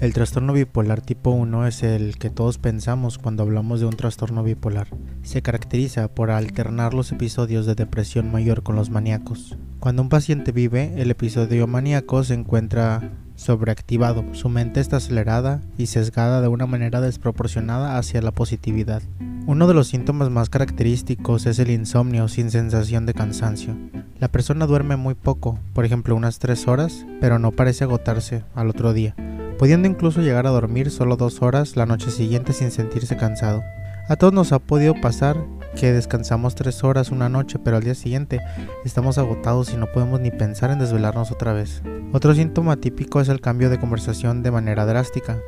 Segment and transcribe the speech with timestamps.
[0.00, 4.44] El trastorno bipolar tipo 1 es el que todos pensamos cuando hablamos de un trastorno
[4.44, 4.86] bipolar.
[5.24, 9.58] Se caracteriza por alternar los episodios de depresión mayor con los maníacos.
[9.80, 15.86] Cuando un paciente vive el episodio maníaco se encuentra sobreactivado, su mente está acelerada y
[15.86, 19.02] sesgada de una manera desproporcionada hacia la positividad.
[19.48, 23.76] Uno de los síntomas más característicos es el insomnio sin sensación de cansancio.
[24.20, 28.70] La persona duerme muy poco, por ejemplo unas 3 horas, pero no parece agotarse al
[28.70, 29.16] otro día
[29.58, 33.64] pudiendo incluso llegar a dormir solo dos horas la noche siguiente sin sentirse cansado.
[34.08, 35.36] A todos nos ha podido pasar
[35.78, 38.40] que descansamos tres horas una noche, pero al día siguiente
[38.84, 41.82] estamos agotados y no podemos ni pensar en desvelarnos otra vez.
[42.12, 45.38] Otro síntoma típico es el cambio de conversación de manera drástica.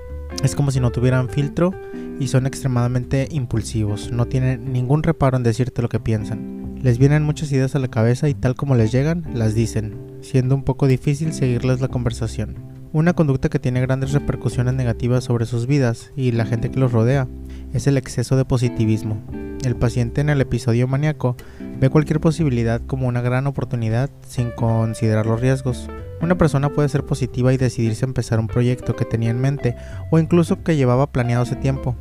[0.45, 1.73] Es como si no tuvieran filtro
[2.19, 6.79] y son extremadamente impulsivos, no tienen ningún reparo en decirte lo que piensan.
[6.83, 10.55] Les vienen muchas ideas a la cabeza y tal como les llegan, las dicen, siendo
[10.55, 12.80] un poco difícil seguirles la conversación.
[12.93, 16.91] Una conducta que tiene grandes repercusiones negativas sobre sus vidas y la gente que los
[16.91, 17.29] rodea
[17.73, 19.23] es el exceso de positivismo.
[19.65, 21.37] El paciente en el episodio maníaco
[21.79, 25.89] ve cualquier posibilidad como una gran oportunidad sin considerar los riesgos.
[26.21, 29.77] Una persona puede ser positiva y decidirse a empezar un proyecto que tenía en mente
[30.11, 31.95] o incluso que llevaba planeado hace tiempo.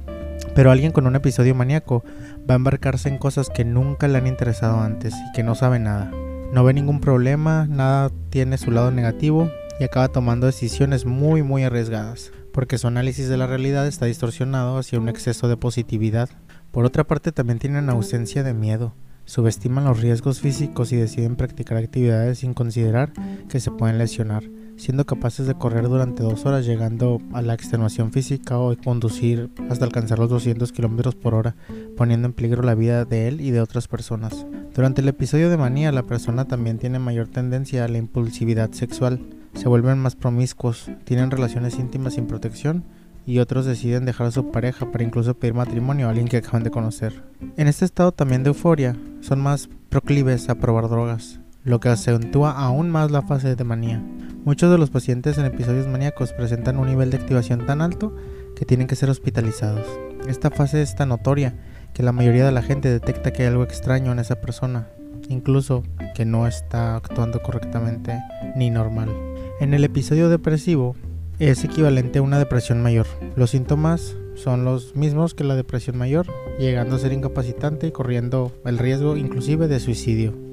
[0.56, 2.04] Pero alguien con un episodio maníaco
[2.50, 5.78] va a embarcarse en cosas que nunca le han interesado antes y que no sabe
[5.78, 6.10] nada.
[6.52, 11.64] No ve ningún problema, nada tiene su lado negativo y acaba tomando decisiones muy muy
[11.64, 16.30] arriesgadas, porque su análisis de la realidad está distorsionado hacia un exceso de positividad.
[16.72, 18.94] Por otra parte también tienen ausencia de miedo,
[19.26, 23.14] subestiman los riesgos físicos y deciden practicar actividades sin considerar
[23.48, 24.44] que se pueden lesionar,
[24.76, 29.86] siendo capaces de correr durante dos horas llegando a la extenuación física o conducir hasta
[29.86, 31.56] alcanzar los 200 km por hora,
[31.96, 34.46] poniendo en peligro la vida de él y de otras personas.
[34.76, 39.20] Durante el episodio de manía, la persona también tiene mayor tendencia a la impulsividad sexual,
[39.54, 42.84] se vuelven más promiscuos, tienen relaciones íntimas sin protección
[43.26, 46.64] y otros deciden dejar a su pareja para incluso pedir matrimonio a alguien que acaban
[46.64, 47.24] de conocer.
[47.58, 52.52] En este estado también de euforia, son más proclives a probar drogas, lo que acentúa
[52.52, 54.04] aún más la fase de manía.
[54.46, 58.16] Muchos de los pacientes en episodios maníacos presentan un nivel de activación tan alto
[58.56, 59.86] que tienen que ser hospitalizados.
[60.28, 61.54] Esta fase es tan notoria
[61.94, 64.88] que la mayoría de la gente detecta que hay algo extraño en esa persona,
[65.28, 65.84] incluso
[66.16, 68.20] que no está actuando correctamente
[68.56, 69.29] ni normal.
[69.60, 70.96] En el episodio depresivo
[71.38, 73.08] es equivalente a una depresión mayor.
[73.36, 76.28] Los síntomas son los mismos que la depresión mayor,
[76.58, 80.49] llegando a ser incapacitante y corriendo el riesgo inclusive de suicidio.